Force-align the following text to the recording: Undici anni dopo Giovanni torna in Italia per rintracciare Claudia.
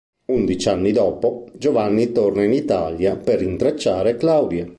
Undici 0.25 0.67
anni 0.67 0.91
dopo 0.93 1.45
Giovanni 1.53 2.11
torna 2.11 2.43
in 2.43 2.53
Italia 2.53 3.15
per 3.17 3.37
rintracciare 3.37 4.15
Claudia. 4.15 4.67